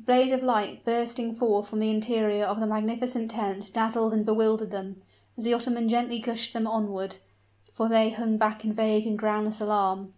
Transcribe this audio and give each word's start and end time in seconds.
A 0.00 0.02
blaze 0.02 0.32
of 0.32 0.42
light 0.42 0.84
bursting 0.84 1.32
forth 1.32 1.68
from 1.68 1.78
the 1.78 1.90
interior 1.92 2.44
of 2.44 2.58
the 2.58 2.66
magnificent 2.66 3.30
tent 3.30 3.72
dazzled 3.72 4.12
and 4.12 4.26
bewildered 4.26 4.72
them, 4.72 5.00
as 5.38 5.44
the 5.44 5.54
Ottoman 5.54 5.88
gently 5.88 6.18
gushed 6.18 6.52
them 6.54 6.66
onward 6.66 7.18
for 7.72 7.88
they 7.88 8.10
hung 8.10 8.36
back 8.36 8.64
in 8.64 8.72
vague 8.72 9.06
and 9.06 9.16
groundless 9.16 9.60
alarm. 9.60 10.10